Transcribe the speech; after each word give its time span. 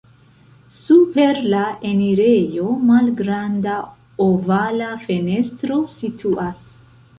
Super 0.77 1.41
la 1.53 1.59
enirejo 1.89 2.65
malgranda 2.87 3.77
ovala 4.29 4.91
fenestro 5.07 5.81
situas. 6.01 6.69